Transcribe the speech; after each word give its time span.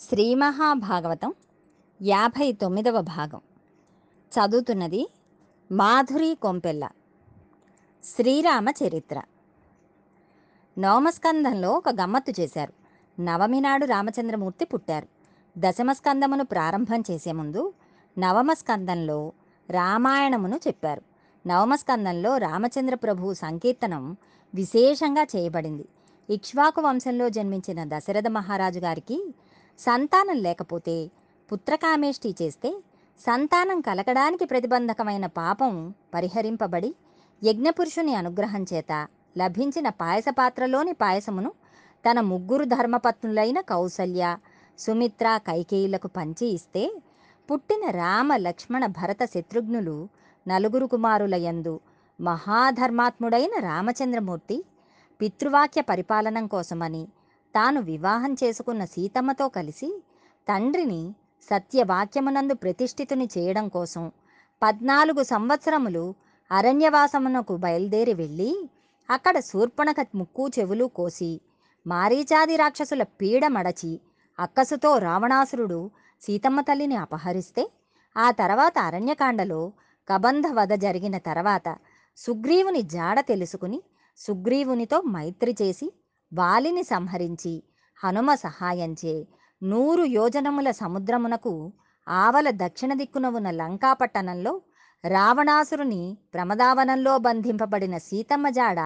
శ్రీ 0.00 0.34
మహాభాగవతం 0.34 1.34
యాభై 2.02 2.52
తొమ్మిదవ 2.52 3.00
భాగం. 3.00 3.40
చదువుతున్నది 4.32 5.10
మాధురి 5.72 6.38
కొంపెల్ల. 6.42 6.88
శ్రీరామ 8.04 8.68
చరిత్ర. 8.68 9.22
నవమస్కందంలో 10.78 11.72
ఒక 11.72 11.88
గమ్మత్తు 11.88 12.40
చేశారు. 12.40 12.72
నవమి 13.20 13.60
నాడు 13.60 13.86
రామచంద్రమూర్తి 13.86 14.64
పుట్టారు. 14.64 15.08
దశమస్కందమును 15.58 16.44
ప్రారంభం 16.44 17.02
చేసే 17.10 17.32
ముందు 17.32 17.72
నవమస్కందంలో 18.18 19.32
రామాయణమును 19.70 20.60
చెప్పారు. 20.66 21.02
నవమస్కందంలో 21.46 22.36
రామచంద్ర 22.36 22.94
ప్రభు 22.94 23.34
సంకీర్తనం 23.34 24.16
విశేషంగా 24.54 25.26
చేయబడింది. 25.36 25.88
ఇక్ష్వాకు 26.30 26.80
వంశంలో 26.80 27.28
జన్మించిన 27.28 27.98
దశరథ 27.98 28.28
మహారాజు 28.28 28.78
గారికి 28.78 29.34
సంతానం 29.78 30.38
లేకపోతే 30.42 30.96
పుత్రకామేష్టి 31.50 32.30
చేస్తే 32.40 32.70
సంతానం 33.20 33.78
కలగడానికి 33.80 34.44
ప్రతిబంధకమైన 34.44 35.26
పాపం 35.36 35.72
పరిహరింపబడి 36.14 36.90
యజ్ఞపురుషుని 37.42 38.12
అనుగ్రహం 38.14 38.62
చేత 38.72 38.92
లభించిన 39.38 39.88
పాయస 40.00 40.28
పాత్రలోని 40.36 40.92
పాయసమును 41.00 41.50
తన 42.04 42.20
ముగ్గురు 42.28 42.64
ధర్మపత్నులైన 42.66 43.58
కౌసల్య 43.70 44.24
సుమిత్ర 44.78 45.28
కైకేయులకు 45.46 46.08
పంచి 46.08 46.46
ఇస్తే 46.48 46.84
పుట్టిన 47.48 47.84
రామ 47.96 48.30
లక్ష్మణ 48.38 48.84
భరత 48.96 49.22
శత్రుఘ్నులు 49.24 49.96
నలుగురు 50.46 50.86
కుమారులయందు 50.86 51.74
మహాధర్మాత్ముడైన 52.18 53.54
రామచంద్రమూర్తి 53.64 54.56
పితృవాక్య 55.20 55.80
పరిపాలనం 55.82 56.44
కోసమని 56.46 57.02
తాను 57.54 57.80
వివాహం 57.82 58.32
చేసుకున్న 58.42 58.82
సీతమ్మతో 58.84 59.46
కలిసి 59.48 59.88
తండ్రిని 60.46 61.02
సత్యవాక్యమునందు 61.50 62.54
ప్రతిష్ఠితుని 62.54 63.26
చేయడం 63.26 63.66
కోసం 63.68 64.04
పద్నాలుగు 64.62 65.22
సంవత్సరములు 65.22 66.04
అరణ్యవాసమునకు 66.50 67.54
బయలుదేరి 67.56 68.14
వెళ్ళి 68.14 68.50
అక్కడ 69.08 69.36
శూర్పణక 69.40 70.00
ముక్కు 70.14 70.44
చెవులు 70.48 70.86
కోసి 70.88 71.30
మారీచాది 71.86 72.56
రాక్షసుల 72.56 73.02
పీడ 73.20 73.44
మడచి 73.46 73.92
అక్కసుతో 74.38 74.90
రావణాసురుడు 74.98 75.80
సీతమ్మ 76.22 76.60
తల్లిని 76.60 76.96
అపహరిస్తే 76.96 77.64
ఆ 78.16 78.26
తర్వాత 78.30 78.78
అరణ్యకాండలో 78.78 79.60
కబంధ 80.08 80.46
వధ 80.52 80.72
జరిగిన 80.78 81.16
తర్వాత 81.18 81.68
సుగ్రీవుని 82.18 82.82
జాడ 82.88 83.18
తెలుసుకుని 83.20 83.78
సుగ్రీవునితో 84.20 84.98
మైత్రి 85.06 85.52
చేసి 85.62 85.86
వాలిని 86.32 86.82
సంహరించి 86.84 87.52
హనుమ 87.98 88.30
సహాయంచే 88.42 89.14
నూరు 89.62 90.04
యోజనముల 90.12 90.68
సముద్రమునకు 90.80 91.52
ఆవల 92.06 92.48
దక్షిణ 92.60 92.92
దిక్కున 92.94 93.26
ఉన్న 93.28 93.50
లంకాపట్టణంలో 93.52 94.52
రావణాసురుని 95.04 96.02
ప్రమదావనంలో 96.34 97.12
బంధింపబడిన 97.18 97.96
సీతమ్మ 97.98 98.48
జాడ 98.50 98.80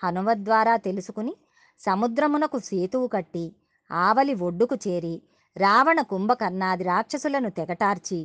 హనుమ 0.00 0.32
ద్వారా 0.40 0.74
తెలుసుకుని 0.78 1.32
సముద్రమునకు 1.80 2.58
సేతువు 2.68 3.06
కట్టి 3.06 3.46
ఆవలి 3.90 4.34
ఒడ్డుకు 4.40 4.76
చేరి 4.86 5.14
రావణ 5.56 6.00
కుంభకర్ణాది 6.10 6.84
రాక్షసులను 6.84 7.50
తెగటార్చి 7.50 8.20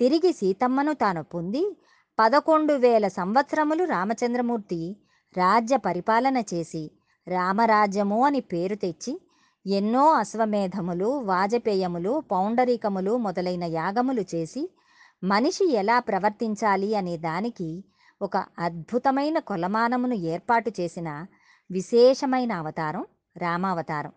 తిరిగి 0.00 0.30
సీతమ్మను 0.32 0.92
తాను 0.94 1.22
పొంది 1.24 1.62
పదకొండు 2.18 2.74
వేల 2.76 3.06
సంవత్సరములు 3.16 3.84
రామచంద్రమూర్తి 3.86 4.80
రాజ్య 5.34 5.76
పరిపాలన 5.86 6.38
చేసి 6.52 6.82
రామరాజ్యము 7.28 8.24
అని 8.24 8.40
పేరు 8.40 8.74
తెచ్చి 8.74 9.20
ఎన్నో 9.66 10.12
అశ్వమేధములు 10.12 11.08
వాజపేయములు 11.24 12.20
పౌండరీకములు 12.32 13.16
మొదలైన 13.16 13.64
యాగములు 13.64 14.24
చేసి 14.34 14.70
మనిషి 15.24 15.72
ఎలా 15.72 16.00
ప్రవర్తించాలి 16.00 16.94
అనే 16.94 17.16
దానికి 17.16 17.84
ఒక 18.22 18.36
అద్భుతమైన 18.58 19.38
కొలమానమును 19.38 20.14
ఏర్పాటు 20.14 20.72
చేసిన 20.80 21.26
విశేషమైన 21.70 22.52
అవతారం 22.52 23.06
రామావతారం. 23.36 24.12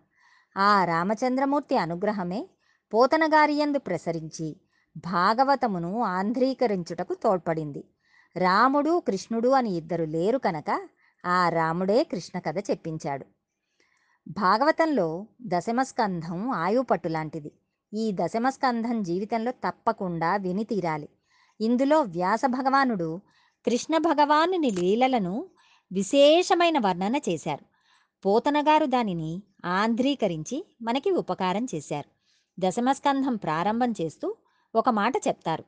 ఆ 0.56 0.84
రామచంద్రమూర్తి 0.84 1.76
అనుగ్రహమే 1.76 2.48
పోతనగారియందు 2.92 3.78
ప్రసరించి 3.78 4.48
భాగవతమును 4.96 6.02
ఆంధ్రీకరించుటకు 6.02 7.14
తోడ్పడింది. 7.14 7.84
రాముడు 8.36 9.02
కృష్ణుడు 9.06 9.48
అని 9.48 9.70
ఇద్దరు 9.70 10.04
లేరు 10.04 10.38
కనుక 10.38 10.70
ఆ 11.24 11.48
రాముడే 11.48 12.04
కృష్ణ 12.04 12.38
కథ 12.38 12.58
చెప్పించాడు. 12.58 13.26
భాగవతంలో 14.28 15.26
దశమస్కంధం 15.42 16.50
ఆయుపట్టు 16.50 17.08
లాంటిది. 17.08 17.52
ఈ 17.94 18.12
దశమస్కంధం 18.12 19.02
జీవితంలో 19.02 19.50
తప్పకుండా 19.50 20.36
విని 20.36 20.64
తీరాలి. 20.64 21.08
ఇందులో 21.60 22.02
వ్యాస 22.02 22.40
భగవానుడు 22.46 23.20
కృష్ణ 23.66 23.98
భగవానుని 23.98 24.70
లీలలను 24.70 25.50
విశేషమైన 25.92 26.78
వర్ణన 26.78 27.16
చేశారు. 27.16 27.64
పోతనగారు 28.26 28.86
దానిని 28.86 29.42
ఆంధ్రీకరించి 29.64 30.76
మనకి 30.82 31.10
ఉపకారం 31.10 31.66
చేశారు. 31.74 32.10
దశమస్కంధం 32.60 33.36
ప్రారంభం 33.36 33.92
చేస్తూ 34.00 34.36
ఒక 34.74 34.88
మాట 34.88 35.12
చెప్తారు. 35.28 35.64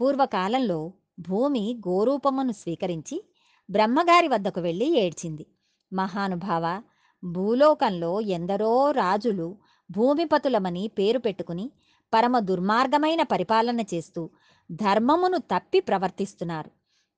పూర్వకాలంలో 0.00 0.92
భూమి 1.28 1.80
గోరూపమును 1.88 2.52
స్వీకరించి 2.52 3.29
బ్రహ్మగారి 3.70 4.28
వద్దకు 4.28 4.60
వెళ్ళి 4.60 4.98
ఏడ్చింది. 4.98 5.46
మహానుభావ 5.92 6.82
భూలోకంలో 7.24 8.20
ఎందరో 8.20 8.90
రాజులు 8.90 9.58
భూమిపతులమని 9.90 10.88
పేరు 10.88 11.18
పెట్టుకుని 11.18 11.70
పరమ 12.14 12.38
దుర్మార్గమైన 12.38 13.22
పరిపాలన 13.22 13.80
చేస్తూ 13.80 14.30
ధర్మమును 14.70 15.38
తప్పి 15.38 15.80
ప్రవర్తిస్తున్నారు. 15.80 16.70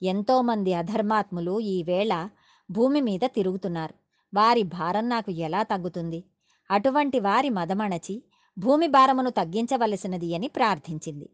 ఎంతోమంది 0.02 0.74
అధర్మాత్ములు 0.74 1.60
ఈవేళ 1.60 2.28
భూమి 2.70 3.00
మీద 3.00 3.20
తిరుగుతున్నారు. 3.26 3.94
వారి 4.34 4.62
భారం 4.62 5.08
నాకు 5.08 5.30
ఎలా 5.30 5.62
తగ్గుతుంది? 5.62 6.24
అటువంటి 6.70 7.20
వారి 7.20 7.48
మదమణచి 7.48 8.22
భూమి 8.58 8.86
భారమును 8.86 9.30
తగ్గించవలసినది 9.30 10.34
అని 10.34 10.48
ప్రార్థించింది. 10.48 11.30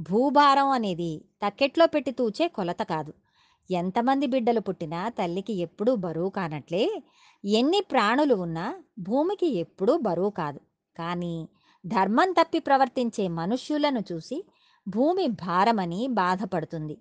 భూభారం 0.00 0.68
అనేది 0.68 1.24
తక్కెట్లో 1.46 1.86
పెట్టి 1.86 2.10
తూచే 2.10 2.48
కొలత 2.48 2.82
కాదు. 2.82 3.12
ఎంతమంది 3.70 4.26
బిడ్డలు 4.32 4.60
పుట్టినా 4.60 5.00
తల్లికి 5.16 5.54
ఎప్పుడూ 5.64 5.92
బరువు 6.04 6.30
కానట్లే 6.36 6.84
ఎన్ని 7.44 7.80
ప్రాణులు 7.90 8.34
ఉన్నా 8.44 8.66
భూమికి 9.06 9.48
ఎప్పుడూ 9.62 9.92
బరువు 10.06 10.30
కాదు. 10.38 10.60
కానీ 10.96 11.34
ధర్మం 11.84 12.28
తప్పి 12.38 12.60
ప్రవర్తించే 12.66 13.24
మనుష్యులను 13.38 14.02
చూసి 14.08 14.38
భూమి 14.86 15.26
భారమని 15.42 16.00
బాధపడుతుంది. 16.18 16.96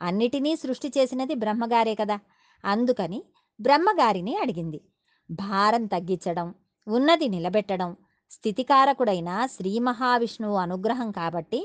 అన్నిటినీ 0.00 0.52
సృష్టి 0.62 0.88
చేసినది 0.96 1.34
బ్రహ్మగారే 1.42 1.94
కదా! 1.94 2.16
అందుకని 2.64 3.20
బ్రహ్మగారిని 3.60 4.34
అడిగింది. 4.42 4.80
భారం 5.28 5.84
తగ్గించడం 5.86 6.48
ఉన్నది 6.86 7.26
నిలబెట్టడం 7.34 7.90
స్థితికారకుడైన 8.30 9.30
శ్రీ 9.54 9.72
మహావిష్ణువు 9.86 10.56
అనుగ్రహం 10.64 11.08
కాబట్టి 11.12 11.60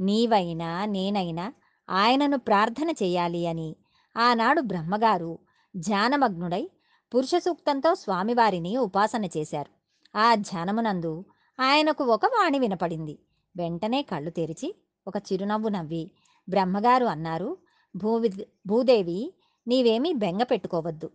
నీవైనా 0.00 0.70
నేనైనా 0.94 1.46
ఆయనను 1.88 2.38
ప్రార్థన 2.46 2.90
చేయాలి 3.00 3.42
అని 3.46 3.68
ఆనాడు 4.16 4.60
బ్రహ్మగారు 4.60 5.38
ధ్యానమగ్నుడై 5.76 6.70
పురుష 7.14 7.34
సూక్తంతో 7.36 7.94
స్వామివారిని 7.94 8.76
ఉపాసన 8.76 9.24
చేశారు. 9.24 9.70
ఆ 10.18 10.34
ధ్యానమునందు 10.34 11.24
ఆయనకు 11.60 12.04
ఒక 12.04 12.24
వాణి 12.26 12.58
వినపడింది. 12.58 13.18
వెంటనే 13.56 14.02
కళ్ళు 14.02 14.30
తెరిచి 14.30 14.76
ఒక 15.06 15.16
చిరునవ్వు 15.16 15.68
నవ్వి 15.68 16.10
బ్రహ్మగారు 16.48 17.04
అన్నారు 17.04 17.56
భూవి 17.96 18.46
భూదేవి 18.66 19.34
నీవేమీ 19.68 20.12
బెంగ 20.12 20.42
పెట్టుకోవద్దు. 20.42 21.10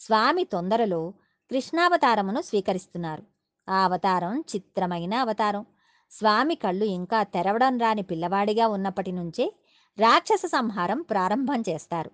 స్వామి 0.00 0.44
తొందరలో 0.44 1.14
కృష్ణావతారమును 1.50 2.40
స్వీకరిస్తున్నారు. 2.40 3.22
ఆ 3.68 3.84
అవతారం 3.84 4.40
చిత్రమైన 4.40 5.14
అవతారం. 5.14 5.66
స్వామి 6.10 6.54
కళ్ళు 6.54 6.84
ఇంకా 6.84 7.22
తెరవడం 7.22 7.78
రాని 7.78 8.02
పిల్లవాడిగా 8.02 8.68
ఉన్నప్పటి 8.68 9.12
నుంచే 9.12 9.54
రాక్షస 9.98 10.42
సంహారం 10.46 11.02
ప్రారంభం 11.02 11.62
చేస్తారు. 11.68 12.10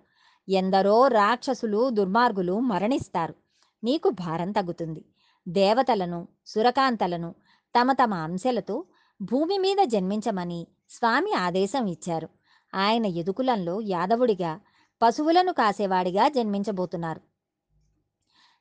ఎందరో 0.49 1.07
రాక్షసులు 1.07 1.89
దుర్మార్గులు 1.89 2.59
మరణిస్తారు. 2.59 3.35
నీకు 3.83 4.09
భారం 4.09 4.51
తగ్గుతుంది. 4.51 5.05
దేవతలను 5.47 6.27
సురకాంతలను 6.45 7.35
తమ 7.79 7.91
తమ 7.91 8.13
అంశలతో 8.13 8.85
భూమి 9.21 9.57
మీద 9.57 9.77
జన్మించమని 9.85 10.67
స్వామి 10.89 11.33
ఆదేశం 11.33 11.87
ఇచ్చారు. 11.87 12.29
ఆయన 12.75 13.05
ఎదుకులంలో 13.05 13.81
యాదవుడిగా 13.81 14.59
పశువులను 15.01 15.51
కాసేవాడిగా 15.51 16.27
జన్మించబోతున్నారు. 16.27 17.21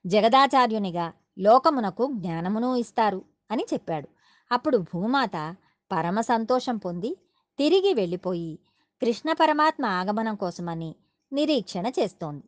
జగదాచార్యునిగా 0.06 1.12
లోకమునకు 1.38 2.08
జ్ఞానమును 2.12 2.76
ఇస్తారు 2.76 3.23
అని 3.50 3.67
చెప్పాడు. 3.75 4.08
అప్పుడు 4.52 4.79
భూమాత 4.79 5.56
పరమ 5.93 6.20
సంతోషం 6.20 6.76
పొంది 6.76 7.17
తిరిగి 7.58 7.94
వెళ్ళిపోయి 7.94 8.58
కృష్ణ 9.00 9.32
పరమాత్మ 9.32 9.87
ఆగమనం 9.87 10.34
కోసమని 10.34 10.96
నిరీక్షణ 11.32 11.87
చేస్తోంది. 11.87 12.44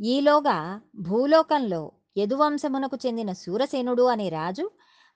ఈలోగా 0.00 0.80
భూలోకంలో 0.94 1.92
యదువంశమునకు 2.18 2.98
చెందిన 3.06 3.32
సూరసేనుడు 3.32 4.02
అనే 4.02 4.28
రాజు 4.28 4.70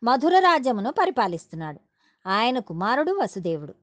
మధుర 0.05 0.39
రాజ్యమును 0.39 0.93
పరిపాలిస్తున్నాడు. 0.93 1.81
ఆయన 2.29 2.59
కుమారుడు 2.59 3.13
వసుదేవుడు. 3.13 3.75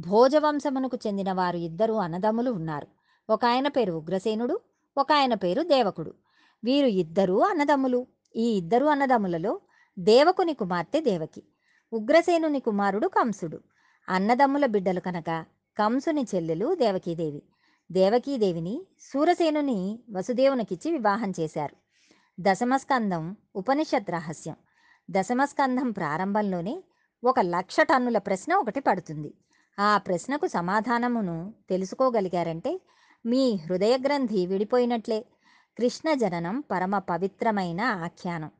భోజవంశమునకు 0.00 0.98
చెందిన 1.06 1.32
వారు 1.32 1.56
ఇద్దరు 1.56 1.92
అన్నదమ్ములు 1.94 2.50
ఉన్నారు. 2.50 2.86
ఒక 3.30 3.44
ఆయన 3.44 3.68
పేరు 3.68 3.92
ఉగ్రసేనుడు 3.92 4.60
ఒక 4.98 5.12
ఆయన 5.12 5.34
పేరు 5.34 5.62
దేవకుడు. 5.62 6.14
వీరు 6.64 6.86
ఇద్దరూ 6.86 7.40
అన్నదమ్ములు. 7.40 8.06
ఈ 8.36 8.48
ఇద్దరు 8.50 8.86
అన్నదమ్ములలో 8.86 9.60
దేవకుని 9.98 10.54
కుమార్తె 10.54 11.00
దేవకి 11.00 11.42
ఉగ్రసేనుని 11.92 12.60
కుమారుడు 12.60 13.06
కంసుడు. 13.08 13.60
అన్నదమ్ముల 14.08 14.66
బిడ్డలు 14.66 15.00
కనుక 15.00 15.44
కంసుని 15.78 16.26
చెల్లెలు 16.34 16.74
దేవకీదేవి. 16.74 17.42
దేవకీదేవిని 17.92 18.86
సూరసేనుని 19.00 19.98
వసుదేవునికిచ్చి 20.10 20.92
వివాహం 20.92 21.32
చేశారు. 21.40 21.76
దశమస్కందం 22.40 23.36
ఉపనిషత్ 23.56 24.10
రహస్యం. 24.10 24.56
దశమస్కందం 25.10 25.90
ప్రారంభంలోనే 25.90 26.84
ఒక 27.24 27.40
లక్ష 27.40 27.76
టన్నుల 27.80 28.18
ప్రశ్న 28.18 28.54
ఒకటి 28.54 28.80
పడుతుంది. 28.80 29.34
ఆ 29.78 29.98
ప్రశ్నకు 29.98 30.46
సమాధానమును 30.46 31.54
తెలుసుకోగలిగారంటే 31.70 32.80
మీ 33.26 33.54
హృదయ 33.54 33.98
గ్రంథి 33.98 34.46
విడిపోయినట్లే. 34.46 35.26
కృష్ణ 35.78 36.12
జననం 36.12 36.60
పరమ 36.60 36.98
పవిత్రమైన 36.98 37.80
ఆఖ్యానం. 37.80 38.50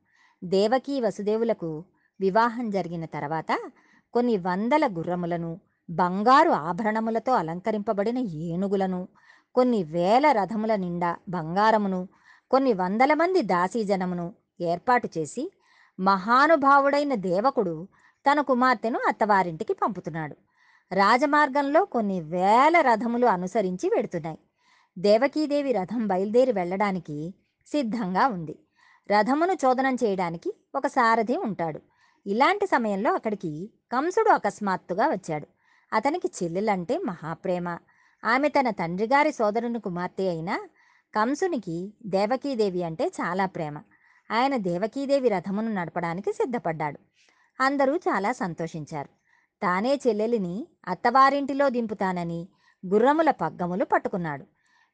దేవకీ 0.44 1.00
వసుదేవులకు 1.00 1.84
వివాహం 2.20 2.70
జరిగిన 2.70 3.04
తర్వాత 3.04 3.70
కొన్ని 4.12 4.36
వందల 4.36 4.86
గుర్రములను 4.86 5.60
బంగారు 5.90 6.50
ఆభరణములతో 6.50 7.32
అలంకరింపబడిన 7.32 8.18
ఏనుగులను 8.18 9.08
కొన్ని 9.54 9.84
వేల 9.84 10.32
రథముల 10.32 10.76
నిండా 10.76 11.16
బంగారమును 11.28 12.08
కొన్ని 12.50 12.72
వందల 12.72 13.14
మంది 13.14 13.42
దాసీజనమును 13.42 14.34
ఏర్పాటు 14.60 15.08
చేసి 15.18 15.52
మహానుభావుడైన 16.00 17.14
దేవకుడు 17.14 17.88
తన 18.30 18.40
కుమార్తెను 18.40 19.00
అత్తవారింటికి 19.08 19.74
పంపుతున్నాడు. 19.74 20.36
రాజమార్గంలో 20.92 21.84
కొన్ని 21.84 22.20
వేల 22.20 22.80
రథములు 22.80 23.26
అనుసరించి 23.26 23.88
వెడుతున్నాయి. 23.88 24.38
దేవకీదేవి 24.98 25.72
రథం 25.72 26.06
బయలుదేరి 26.06 26.52
వెళ్ళడానికి 26.52 27.34
సిద్ధంగా 27.66 28.26
ఉంది. 28.26 28.58
రథమును 29.10 29.52
చోదనం 29.52 29.94
చేయడానికి 29.94 30.52
ఒక 30.74 30.86
సారథి 30.86 31.36
ఉంటాడు. 31.36 31.80
ఇలాంటి 32.26 32.66
సమయంలో 32.66 33.14
అక్కడికి 33.14 33.70
కంసుడు 33.92 34.30
అకస్మాత్తుగా 34.30 35.06
వచ్చాడు. 35.08 35.55
అతనికి 35.92 36.44
చెల్లెలంటే 36.44 36.98
మహాప్రేమ. 36.98 37.78
ఆమె 38.24 38.48
తన 38.48 38.70
తండ్రిగారి 38.70 39.32
సోదరుని 39.32 39.80
కుమార్తె 39.80 40.28
అయిన 40.28 40.66
కంసునికి 41.14 41.94
దేవకీదేవి 42.06 42.82
అంటే 42.82 43.06
చాలా 43.06 43.46
ప్రేమ. 43.46 43.82
ఆయన 44.30 44.56
దేవకీదేవి 44.56 45.28
రథమును 45.28 45.74
నడపడానికి 45.74 46.32
సిద్ధపడ్డాడు. 46.32 46.98
అందరూ 47.60 47.96
చాలా 47.96 48.32
సంతోషించారు. 48.32 49.08
తానే 49.62 50.00
చెల్లెలిని 50.06 50.68
అత్తవారింటిలో 50.88 51.68
దింపుతానని 51.68 52.48
గుర్రముల 52.86 53.30
పగ్గములు 53.30 53.84
పట్టుకున్నాడు. 53.84 54.46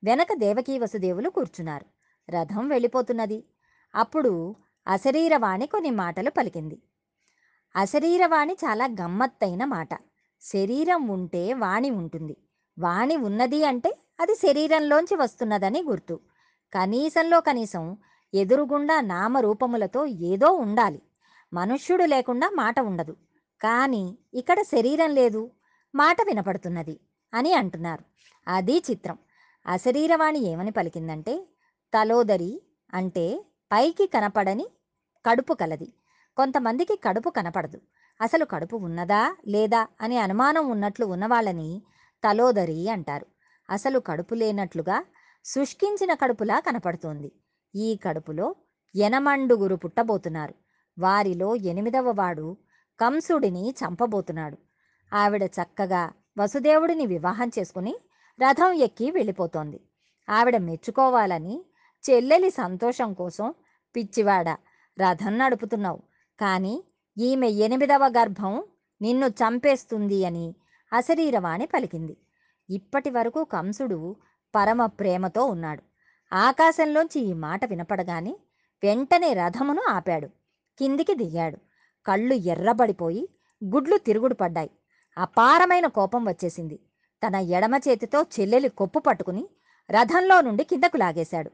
వెనక 0.05 0.27
దేవకీ 0.39 0.79
వసుదేవులు 0.79 1.31
కూర్చున్నారు. 1.31 1.87
రథం 2.31 2.69
వెళ్ళిపోతున్నది. 2.69 3.44
అప్పుడు 3.94 4.56
అశరీరవాణి 4.87 5.67
కొన్ని 5.67 5.91
మాటలు 5.91 6.31
పలికింది. 6.31 6.83
అశరీరవాణి 7.77 8.53
చాలా 8.53 8.85
గమ్మత్తైన 8.85 9.65
మాట. 9.65 9.89
శరీరం 10.43 11.09
ఉంటే 11.09 11.55
వాణి 11.55 11.91
ఉంటుంది. 11.91 12.37
వాణి 12.79 13.17
ఉన్నది 13.17 13.65
అంటే 13.65 13.99
అది 14.21 14.35
శరీరంలోంచి 14.35 15.17
వస్తున్నదని 15.17 15.83
గుర్తు. 15.83 16.21
కనీసంలో 16.75 17.41
కనీసం 17.41 17.97
ఎదురుగుండా 18.35 19.00
నామరూపములతో 19.00 20.06
ఏదో 20.06 20.53
ఉండాలి. 20.53 21.03
మనుష్యుడు 21.53 22.05
లేకుండా 22.05 22.50
మాట 22.55 22.81
ఉండదు. 22.81 23.17
కానీ 23.62 24.19
ఇక్కడ 24.35 24.62
శరీరం 24.62 25.15
లేదు. 25.15 25.50
మాట 25.94 26.17
వినపడుతున్నది 26.27 27.00
అని 27.35 27.53
అంటున్నారు. 27.55 28.05
అది 28.49 28.83
చిత్రం. 28.91 29.19
అశరీరవాణి 29.67 30.39
ఏమని 30.39 30.71
పలికిందంటే 30.71 31.49
తలోదరి 31.94 32.62
అంటే 32.94 33.44
పైకి 33.73 34.06
కనపడని 34.06 34.67
కడుపు 35.27 35.55
కలది. 35.55 35.93
కొంతమందికి 36.37 36.97
కడుపు 36.97 37.31
కనపడదు. 37.31 37.81
అసలు 38.22 38.44
కడుపు 38.44 38.76
ఉన్నదా 38.76 39.36
లేదా 39.48 39.88
అనే 40.00 40.16
అనుమానం 40.16 40.70
ఉన్నట్లు 40.70 41.06
ఉన్నవాళ్ళని 41.06 41.82
తలోదరి 42.24 42.88
అంటారు. 42.88 43.26
అసలు 43.70 43.98
కడుపు 43.98 44.34
లేనట్లుగా 44.34 45.04
శుష్కించిన 45.44 46.14
కడుపులా 46.14 46.60
కనపడుతోంది. 46.60 47.32
ఈ 47.74 47.96
కడుపులో 47.96 48.54
ఎనమండుగురు 48.96 49.76
పుట్టబోతున్నారు. 49.76 50.54
వారిలో 50.98 51.56
ఎనిమిదవ 51.56 52.10
వాడు 52.10 52.56
కంసుడిని 53.00 53.70
చంపబోతున్నాడు. 53.70 54.58
ఆవిడ 55.12 55.42
చక్కగా 55.42 56.12
వసుదేవుడిని 56.38 57.06
వివాహం 57.06 57.50
చేసుకుని 57.58 57.94
రథం 58.40 58.72
ఎక్కి 58.72 59.10
వెళ్ళిపోతోంది. 59.10 59.80
ఆవిడ 60.30 60.56
మెచ్చుకోవాలని 60.56 61.64
చెల్లెలి 62.10 62.50
సంతోషం 62.50 63.12
కోసం 63.12 63.54
పిచ్చివాడ 63.96 64.48
రథం 65.00 65.38
నడుపుతున్నావు. 65.38 66.02
కానీ 66.40 66.84
ఈమె 67.19 67.49
ఎనిమిదవ 67.49 68.09
గర్భం 68.09 68.64
నిన్ను 69.03 69.26
చంపేస్తుంది 69.26 70.25
అని 70.25 70.55
అశరీరవాణి 70.93 71.67
పలికింది. 71.67 72.17
ఇప్పటి 72.70 73.11
వరకు 73.11 73.44
కంసుడు 73.44 74.17
పరమ 74.55 74.87
ప్రేమతో 74.87 75.44
ఉన్నాడు. 75.44 75.82
ఆకాశంలోంచి 76.35 77.20
ఈ 77.20 77.32
మాట 77.32 77.64
వినపడగానే 77.64 78.37
వెంటనే 78.85 79.32
రథమును 79.32 79.82
ఆపాడు. 79.88 80.26
కిందికి 80.79 81.14
దిగాడు. 81.14 81.59
కళ్ళు 82.06 82.35
ఎర్రబడిపోయి 82.35 83.29
గుడ్లు 83.65 83.97
తిరుగుడు 83.97 84.35
పడ్డాయి. 84.35 84.70
అపారమైన 85.19 85.87
కోపం 85.87 86.25
వచ్చేసింది. 86.29 86.81
తన 87.26 87.35
ఎడమ 87.35 87.81
చేతితో 87.88 88.26
చెల్లెలి 88.41 88.69
కొప్పు 88.69 88.99
పట్టుకుని 88.99 89.49
రథంలో 89.91 90.41
నుండి 90.41 90.65
కిందకు 90.65 90.97
లాగేశాడు. 90.97 91.50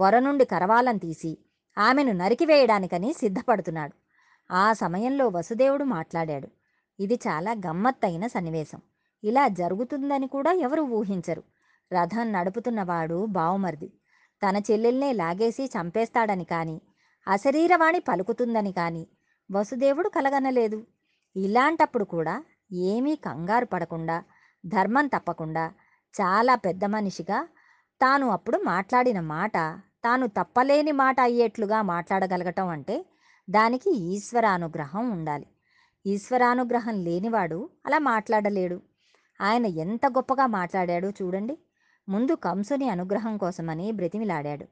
పొర 0.00 0.18
నుండి 0.18 0.44
కరవాలం 0.44 0.96
తీసి 0.96 1.38
ఆమెను 1.78 2.12
నరికివేయడానికని 2.12 3.12
సిద్ధపడుతున్నాడు. 3.12 4.01
ఆ 4.52 4.72
సమయంలో 4.72 5.28
వసుదేవుడు 5.28 5.84
మాట్లాడాడు. 5.84 6.48
ఇది 7.00 7.14
చాలా 7.14 7.52
గమ్మత్తైన 7.52 8.26
సన్నివేశం. 8.26 8.80
ఇలా 9.24 9.48
జరుగుతుందని 9.48 10.26
కూడా 10.26 10.52
ఎవరు 10.52 10.82
ఊహించరు. 10.82 11.42
రథం 11.92 12.32
నడుపుతున్నవాడు 12.32 13.26
బావుమరిది. 13.26 13.92
తన 14.42 14.62
చెల్లెల్నే 14.70 15.12
లాగేసి 15.12 15.64
చంపేస్తాడని 15.64 16.44
కాని 16.44 16.80
అశరీరవాణి 17.28 18.00
పలుకుతుందని 18.00 18.72
కాని 18.72 19.06
వసుదేవుడు 19.50 20.08
కలగనలేదు. 20.08 20.86
ఇలాంటప్పుడు 21.36 22.04
కూడా 22.04 22.44
ఏమీ 22.72 23.14
కంగారు 23.16 23.64
పడకుండా 23.64 24.24
ధర్మం 24.66 25.06
తప్పకుండా 25.06 25.72
చాలా 26.20 26.54
పెద్ద 26.54 26.84
మనిషిగా 26.84 27.48
తాను 28.00 28.28
అప్పుడు 28.30 28.58
మాట్లాడిన 28.58 29.20
మాట 29.20 29.52
తాను 30.04 30.26
తప్పలేని 30.26 30.92
మాట 30.92 31.20
అయ్యేట్లుగా 31.20 31.82
మాట్లాడగలగటం 31.82 32.68
అంటే 32.68 33.04
దానికి 33.50 33.90
ఈశ్వరానుగ్రహం 33.90 35.10
ఉండాలి. 35.10 35.46
ఈశ్వరానుగ్రహం 36.06 37.04
లేనివాడు 37.04 37.70
అలా 37.86 37.98
మాట్లాడలేడు. 37.98 38.80
ఆయన 39.40 39.66
ఎంత 39.66 40.06
గొప్పగా 40.06 40.46
మాట్లాడాడో 40.46 41.10
చూడండి. 41.10 41.58
ముందు 42.08 42.32
కంసుని 42.32 42.88
అనుగ్రహం 42.88 43.36
కోసమని 43.36 43.92
బ్రతిమిలాడాడు. 43.92 44.64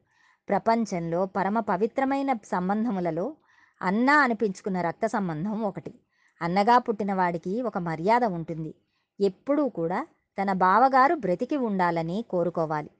ప్రపంచంలో 0.48 1.26
పరమ 1.26 1.60
పవిత్రమైన 1.60 2.32
సంబంధములలో 2.32 3.36
అన్న 3.82 4.10
అనిపించుకున్న 4.10 4.80
రక్త 4.80 5.06
సంబంధం 5.06 5.62
ఒకటి. 5.62 5.94
అన్నగా 6.42 6.78
పుట్టిన 6.78 7.14
వాడికి 7.14 7.62
ఒక 7.62 7.78
మర్యాద 7.78 8.24
ఉంటుంది. 8.24 8.74
ఎప్పుడూ 9.20 9.68
కూడా 9.68 10.06
తన 10.42 10.52
బావగారు 10.52 11.14
బ్రతికి 11.14 11.56
ఉండాలని 11.56 12.24
కోరుకోవాలి. 12.30 12.90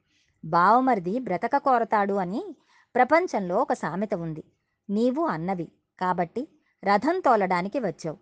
బావమరిది 0.45 1.19
బ్రతక 1.19 1.57
కోరతాడు 1.57 2.13
అని 2.13 2.55
ప్రపంచంలో 2.95 3.57
ఒక 3.57 3.73
సామెత 3.73 4.13
ఉంది. 4.13 4.43
నీవు 4.89 5.23
అన్నవి. 5.25 5.67
కాబట్టి 5.99 6.47
రథం 6.83 7.19
తోలడానికి 7.19 7.79
వచ్చావు. 7.79 8.17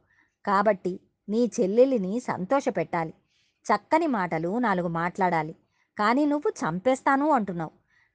కాబట్టి 0.45 0.99
నీ 1.29 1.51
చెల్లెలిని 1.59 2.19
సంతోషపెట్టాలి. 2.19 3.13
చక్కని 3.65 4.07
మాటలు 4.07 4.57
నాలుగు 4.57 4.87
మాట్లాడాలి. 4.87 5.55
కానీ 5.97 6.25
నువ్వు 6.25 6.49
చంపేస్తాను 6.49 7.29
అంటున్నావు. 7.31 7.71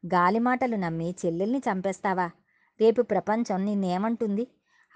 గాలి 0.06 0.38
మాటలు 0.38 0.76
నమ్మి 0.76 1.14
చెల్లెల్ని 1.26 1.58
చంపేస్తావా? 1.58 2.30
రేపు 2.80 3.02
ప్రపంచం 3.02 3.64
నిన్నేమంటుంది? 3.64 4.46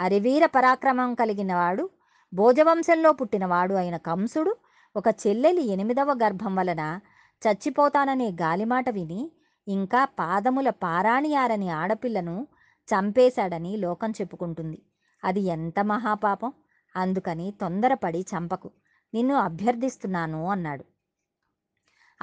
అరివీర 0.01 0.47
పరాక్రమం 0.47 1.15
కలిగిన 1.15 1.55
వాడు 1.55 1.91
భోజవంశంలో 2.35 3.13
పుట్టినవాడు 3.13 3.75
అయిన 3.75 3.97
కంసుడు 3.97 4.57
ఒక 4.97 5.09
చెల్లెలి 5.09 5.63
ఎనిమిదవ 5.67 6.13
గర్భం 6.13 6.57
వలన 6.57 7.01
చచ్చిపోతాననే 7.43 8.29
గాలిమాట 8.31 8.89
విని 8.89 9.33
ఇంకా 9.69 10.05
పాదముల 10.05 10.71
పారాణియారని 10.71 11.71
ఆడపిల్లను 11.71 12.47
చంపేశాడని 12.95 13.77
లోకం 13.77 14.11
చెప్పుకుంటుంది. 14.11 14.83
అది 15.25 15.41
ఎంత 15.41 15.81
మహాపాపం? 15.81 16.53
అందుకని 16.97 17.55
తొందరపడి 17.61 18.21
చంపకు. 18.21 18.71
నిన్ను 19.15 19.35
అభ్యర్థిస్తున్నాను 19.35 20.47
అన్నాడు. 20.47 20.85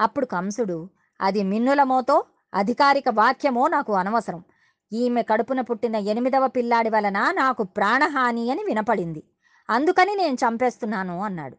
అప్పుడు 0.00 0.26
కంసుడు 0.26 0.90
అది 1.20 1.42
మిన్నులమోతో 1.42 2.24
అధికారిక 2.54 3.04
వాక్యమో 3.14 3.68
నాకు 3.68 3.92
అనవసరం. 3.92 4.44
ఈమె 4.92 5.22
కడుపున 5.22 5.60
పుట్టిన 5.60 5.96
ఎనిమిదవ 5.96 6.46
పిల్లాడి 6.46 6.90
వలన 6.90 7.30
నాకు 7.30 7.62
ప్రాణహాని 7.62 8.50
అని 8.50 8.64
వినపడింది. 8.64 9.22
అందుకని 9.70 10.14
నేను 10.14 10.34
చంపేస్తున్నాను 10.34 11.20
అన్నాడు. 11.20 11.56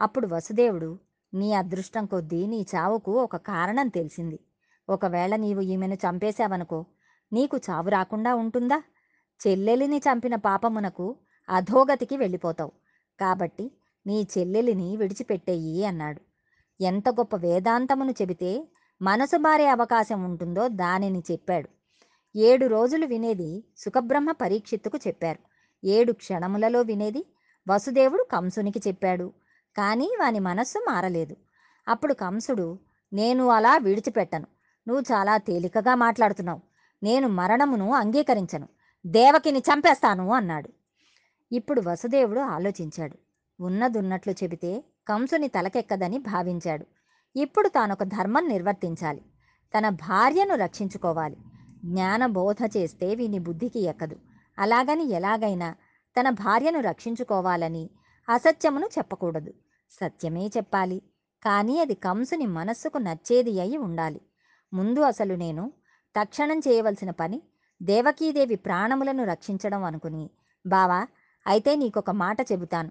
అప్పుడు 0.00 0.26
వసుదేవుడు 0.26 0.98
నీ 1.34 1.52
అదృష్టం 1.52 2.06
కొద్దీ 2.06 2.46
నీ 2.46 2.66
చావుకు 2.74 3.12
ఒక 3.12 3.36
కారణం 3.36 3.88
తెలిసింది. 3.88 4.40
ఒకవేళ 4.88 5.36
నీవు 5.36 5.60
ఈమెను 5.60 5.94
చంపేశావనుకో 5.94 6.86
నీకు 7.32 7.56
చావు 7.56 7.88
రాకుండా 7.88 8.34
ఉంటుందా? 8.34 8.82
చెల్లెలిని 9.46 9.98
చంపిన 9.98 10.34
పాపమునకు 10.34 11.16
అధోగతికి 11.48 12.16
వెళ్ళిపోతావు. 12.16 12.72
కాబట్టి 13.20 13.70
నీ 14.06 14.26
చెల్లెలిని 14.38 14.96
విడిచిపెట్టేయి 14.96 15.84
అన్నాడు. 15.84 16.20
ఎంత 16.80 17.08
గొప్ప 17.08 17.36
వేదాంతమును 17.36 18.10
చెబితే 18.10 18.68
మనసు 19.02 19.36
మారే 19.36 19.66
అవకాశం 19.66 20.24
ఉంటుందో 20.24 20.68
దానిని 20.68 21.22
చెప్పాడు. 21.30 21.68
ఏడు 22.36 22.66
రోజులు 22.66 23.06
వినేది 23.06 23.64
సుఖబ్రహ్మ 23.76 24.32
పరీక్షిత్తుకు 24.32 24.98
చెప్పారు. 25.06 25.38
ఏడు 25.84 26.12
క్షణములలో 26.12 26.80
వినేది 26.80 27.26
వసుదేవుడు 27.68 28.26
కంసునికి 28.32 28.78
చెప్పాడు. 28.88 29.32
కానీ 29.76 30.16
వాని 30.20 30.38
మనస్సు 30.38 30.78
మారలేదు. 30.78 31.36
అప్పుడు 31.88 32.14
కంసుడు 32.14 32.78
నేను 33.12 33.48
అలా 33.48 33.76
విడిచిపెట్టను. 33.76 34.46
నువ్వు 34.88 35.02
చాలా 35.02 35.36
తేలికగా 35.36 35.94
మాట్లాడుతున్నావు. 35.94 36.60
నేను 37.02 37.28
మరణమును 37.28 37.92
అంగీకరించను. 37.92 38.68
దేవకిని 39.06 39.58
చంపేస్తాను 39.58 40.32
అన్నాడు. 40.32 40.68
ఇప్పుడు 41.52 41.80
వసుదేవుడు 41.80 42.40
ఆలోచించాడు. 42.40 43.18
ఉన్నదున్నట్లు 43.60 44.32
చెబితే 44.32 44.84
కంసుని 45.08 45.48
తలకెక్కదని 45.48 46.18
భావించాడు. 46.18 46.86
ఇప్పుడు 47.36 47.68
తానొక 47.68 48.02
ధర్మం 48.02 48.48
నిర్వర్తించాలి. 48.48 49.22
తన 49.78 49.88
భార్యను 49.88 50.54
రక్షించుకోవాలి. 50.54 51.36
జ్ఞానబోధ 51.84 52.56
చేస్తే 52.76 53.14
వీని 53.14 53.38
బుద్ధికి 53.38 53.80
ఎక్కదు. 53.80 54.16
అలాగని 54.58 55.04
ఎలాగైనా 55.04 55.74
తన 56.20 56.30
భార్యను 56.30 56.80
రక్షించుకోవాలని 56.80 57.90
అసత్యమును 58.28 58.86
చెప్పకూడదు. 58.98 59.54
సత్యమే 59.90 60.46
చెప్పాలి. 60.46 61.02
కానీ 61.44 61.78
అది 61.78 61.94
కంసుని 61.94 62.46
మనస్సుకు 62.46 62.98
నచ్చేది 62.98 63.60
అయి 63.60 63.76
ఉండాలి. 63.76 64.20
ముందు 64.72 65.00
అసలు 65.00 65.34
నేను 65.34 65.72
తక్షణం 66.16 66.58
చేయవలసిన 66.58 67.10
పని 67.10 67.42
దేవకీదేవి 67.82 68.56
ప్రాణములను 68.56 69.24
రక్షించడం 69.24 69.84
అనుకుని 69.84 70.30
బావా 70.66 71.06
అయితే 71.46 71.76
నీకొక 71.76 72.10
మాట 72.10 72.36
చెబుతాను. 72.52 72.90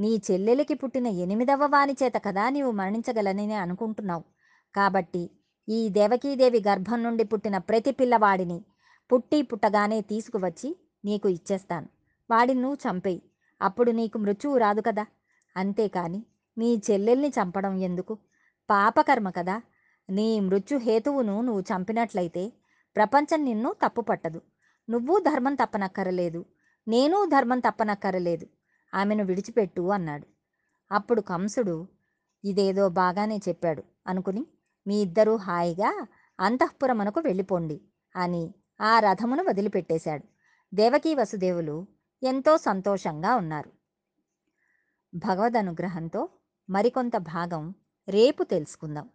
నీ 0.00 0.22
చెల్లెలికి 0.30 0.74
పుట్టిన 0.74 1.06
ఎనిమిదవ 1.06 1.66
వాని 1.66 1.94
చేత 2.02 2.12
కదా 2.24 2.50
నీవు 2.50 2.70
మరణించగలనని 2.70 3.54
అనుకుంటున్నావు. 3.54 4.24
కాబట్టి 4.74 5.30
ఈ 5.68 5.88
దేవకీదేవి 5.88 6.64
గర్భం 6.68 7.02
నుండి 7.02 7.24
పుట్టిన 7.24 7.58
ప్రతి 7.58 7.92
పిల్లవాడిని 7.92 8.64
పుట్టి 9.12 9.42
పుట్టగానే 9.42 10.00
తీసుకువచ్చి 10.00 10.76
నీకు 11.04 11.28
ఇచ్చేస్తాను. 11.28 11.88
వాడిని 12.30 12.60
నువ్వు 12.60 12.78
చంపేయి. 12.86 13.22
అప్పుడు 13.62 13.90
నీకు 13.90 14.18
మృత్యువు 14.18 14.56
రాదు 14.56 14.80
కదా. 14.80 15.06
అంతేకాని 15.56 16.22
నీ 16.58 16.82
చెల్లెల్ని 16.90 17.28
చంపడం 17.28 17.76
ఎందుకు? 17.78 18.18
పాపకర్మ 18.70 19.30
కదా. 19.30 19.62
నీ 20.10 20.40
మృత్యు 20.40 20.78
హేతువును 20.78 21.40
నువ్వు 21.40 21.60
చంపినట్లయితే 21.60 22.52
ప్రపంచం 22.96 23.44
నిన్ను 23.44 23.72
తప్పు 23.72 24.00
పట్టదు 24.00 24.42
నువ్వు 24.90 25.18
ధర్మం 25.18 25.54
తప్పనక్కరలేదు. 25.54 26.44
నేను 26.88 27.24
ధర్మం 27.24 27.58
తప్పనక్కరలేదు. 27.58 28.46
ఆమెను 28.94 29.24
విడిచిపెట్టు 29.24 29.82
అన్నాడు. 29.82 30.26
అప్పుడు 30.92 31.20
కంసుడు 31.20 31.86
ఇదేదో 32.44 32.88
బాగానే 32.88 33.36
చెప్పాడు. 33.48 33.82
అనుకుని 34.06 34.46
మీ 34.86 34.96
ఇద్దరూ 34.96 35.36
హాయిగా 35.36 36.06
అంతఃపురమునకు 36.40 37.20
వెళ్ళిపోండి 37.20 37.80
అని 38.16 38.54
ఆ 38.80 38.98
రథమును 38.98 39.44
వదిలిపెట్టేశాడు. 39.44 40.24
దేవకీ 40.74 41.14
వసుదేవులు 41.14 41.86
ఎంతో 42.22 42.56
సంతోషంగా 42.56 43.36
ఉన్నారు. 43.36 43.70
భగవద్ 45.14 45.56
అనుగ్రహంతో 45.56 46.28
మరికొంత 46.70 47.16
భాగం 47.16 47.74
రేపు 48.08 48.42
తెలుసుకుందాం. 48.42 49.08